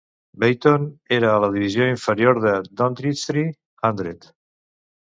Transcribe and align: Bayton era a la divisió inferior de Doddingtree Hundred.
Bayton 0.43 0.87
era 1.17 1.29
a 1.33 1.43
la 1.43 1.51
divisió 1.57 1.91
inferior 1.91 2.43
de 2.47 2.57
Doddingtree 2.81 3.57
Hundred. 3.87 4.33